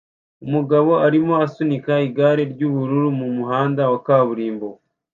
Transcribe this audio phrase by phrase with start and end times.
[0.45, 4.67] Umugabo arimo asunika igare ry'ubururu mu muhanda wa kaburimbo